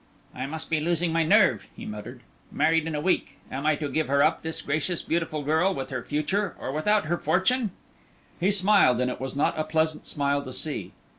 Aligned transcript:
"I 0.33 0.47
must 0.47 0.71
be 0.71 0.81
losing 0.81 1.13
my 1.13 1.21
nerve," 1.23 1.67
he 1.75 1.85
muttered. 1.85 2.21
"Married 2.51 2.87
in 2.87 2.95
a 2.95 2.99
week! 2.99 3.37
Am 3.51 3.67
I 3.67 3.75
to 3.75 3.87
give 3.87 4.07
her 4.07 4.23
up, 4.23 4.41
this 4.41 4.59
gracious, 4.63 5.03
beautiful 5.03 5.43
girl 5.43 5.75
with 5.75 5.91
her 5.91 6.01
future, 6.01 6.55
or 6.59 6.71
without 6.71 7.05
her 7.05 7.19
fortune?" 7.19 7.69
He 8.39 8.49
smiled, 8.49 8.99
and 8.99 9.11
it 9.11 9.21
was 9.21 9.35
not 9.35 9.59
a 9.59 9.63
pleasant 9.63 10.07
smile 10.07 10.41
to 10.41 10.51
see. 10.53 10.93